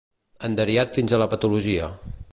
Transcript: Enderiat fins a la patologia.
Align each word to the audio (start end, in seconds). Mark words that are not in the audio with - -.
Enderiat 0.47 0.97
fins 0.97 1.13
a 1.13 1.21
la 1.23 1.31
patologia. 1.35 1.95